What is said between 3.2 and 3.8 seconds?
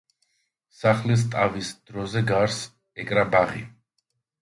ბაღი.